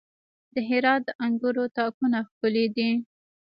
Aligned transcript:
د 0.53 0.55
هرات 0.69 1.01
د 1.05 1.09
انګورو 1.25 1.63
تاکونه 1.77 2.19
ښکلي 2.29 2.65
دي. 2.75 2.89